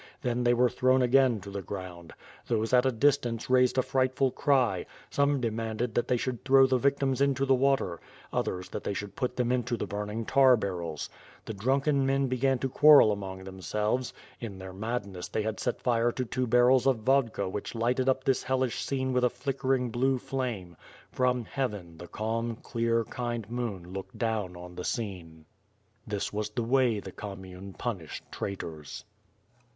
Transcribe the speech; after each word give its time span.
Then 0.23 0.43
they 0.43 0.55
were 0.55 0.67
thrown 0.67 1.03
again 1.03 1.41
to 1.41 1.51
the 1.51 1.61
ground. 1.61 2.11
Those 2.47 2.73
at 2.73 2.87
a 2.87 2.91
distance 2.91 3.51
raised 3.51 3.77
a 3.77 3.83
frightful 3.83 4.31
cry. 4.31 4.87
Some 5.11 5.39
demanded 5.39 5.93
that 5.93 6.07
they 6.07 6.17
should 6.17 6.43
throw 6.43 6.65
the 6.65 6.79
victims 6.79 7.21
into 7.21 7.45
the 7.45 7.53
water; 7.53 7.99
others, 8.33 8.69
that 8.69 8.83
they 8.83 8.95
should 8.95 9.15
put 9.15 9.35
them 9.35 9.51
into 9.51 9.77
the 9.77 9.85
burning 9.85 10.25
tar 10.25 10.57
barrels. 10.57 11.07
The 11.45 11.53
drunken 11.53 12.03
men 12.03 12.25
began 12.25 12.57
to 12.61 12.67
quarrel 12.67 13.11
among 13.11 13.43
themselves. 13.43 14.11
In 14.39 14.57
their 14.57 14.73
madness 14.73 15.27
they 15.27 15.43
had 15.43 15.59
set 15.59 15.79
fire 15.79 16.11
to 16.13 16.25
two 16.25 16.47
barrels 16.47 16.87
of 16.87 16.97
vodka 17.01 17.47
which 17.47 17.75
lighted 17.75 18.09
up 18.09 18.23
this 18.23 18.41
hellish 18.41 18.83
scene 18.83 19.13
with 19.13 19.23
a 19.23 19.29
flickering 19.29 19.91
blue 19.91 20.17
flame; 20.17 20.75
from 21.11 21.45
heaven, 21.45 21.95
the 21.99 22.07
calm, 22.07 22.55
clear, 22.55 23.03
kind 23.03 23.47
moon 23.51 23.93
looked 23.93 24.17
down 24.17 24.57
on 24.57 24.73
the 24.73 24.83
scene. 24.83 25.45
This 26.07 26.33
was 26.33 26.49
the 26.49 26.63
way 26.63 26.99
the 26.99 27.11
commune 27.11 27.73
punished 27.73 28.23
traitors. 28.31 29.05